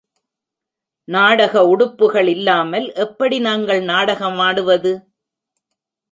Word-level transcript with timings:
நாடக 1.07 1.63
உடுப்புகள் 1.65 2.27
இல்லாமல் 2.27 2.87
எப்படி 2.95 3.39
நாங்கள் 3.39 3.81
நாடகமாடுவது? 3.83 4.93